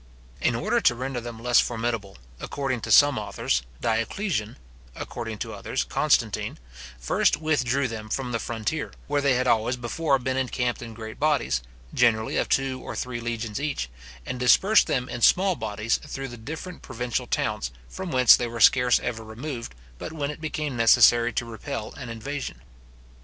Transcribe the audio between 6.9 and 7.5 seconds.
first